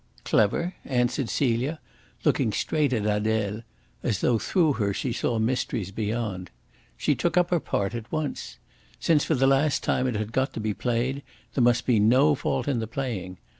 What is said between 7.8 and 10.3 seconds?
at once. Since for the last time it